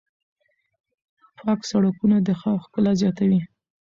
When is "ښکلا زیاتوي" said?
2.65-3.39